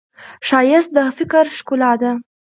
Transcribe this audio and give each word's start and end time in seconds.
ښایست 0.47 0.89
د 0.95 0.97
فکر 1.17 1.43
ښکلا 1.57 1.91
ده 2.01 2.11